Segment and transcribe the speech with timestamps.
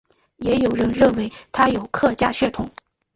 [0.37, 2.67] 也有人认为他有客家血统。